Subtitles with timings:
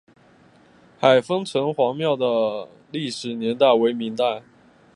[0.99, 4.41] 海丰城隍庙的历史年代为明代。